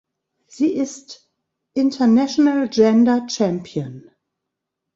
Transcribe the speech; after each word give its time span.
Sie 0.47 0.73
ist 0.73 1.29
International 1.75 2.67
Gender 2.69 3.29
Champion. 3.29 4.09